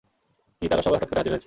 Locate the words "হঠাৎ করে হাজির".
0.97-1.31